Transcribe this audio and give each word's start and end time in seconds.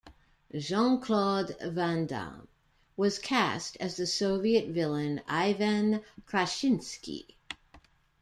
Jean-Claude 0.57 1.55
Van 1.63 2.07
Damme 2.07 2.47
was 2.97 3.19
cast 3.19 3.77
as 3.79 3.97
the 3.97 4.07
Soviet 4.07 4.69
villain 4.69 5.21
Ivan 5.27 6.01
Kraschinsky. 6.25 7.35